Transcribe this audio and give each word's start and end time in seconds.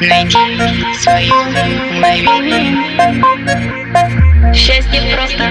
Найти 0.00 0.38
свое 1.00 1.32
мгновение 1.34 2.76
Счастье 4.54 5.02
просто 5.14 5.44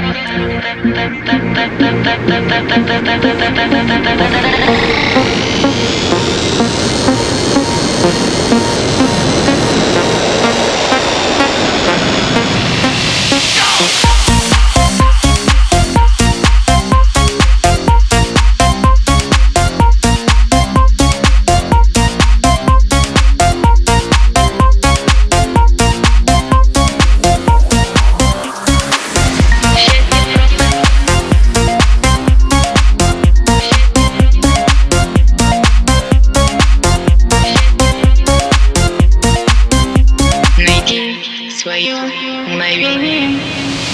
maybe. 41.67 43.86